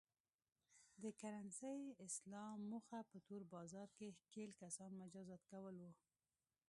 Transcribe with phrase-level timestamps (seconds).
[1.03, 5.85] د کرنسۍ اصلاح موخه په تور بازار کې ښکېل کسان مجازات کول و.